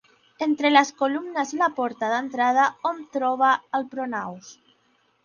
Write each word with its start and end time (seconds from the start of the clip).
Entre 0.43 0.69
les 0.71 0.91
columnes 1.01 1.51
i 1.55 1.59
la 1.59 1.67
porta 1.79 2.09
d'entrada 2.13 2.63
hom 2.91 3.03
troba 3.17 3.53
el 3.81 3.87
pronaos. 3.93 4.51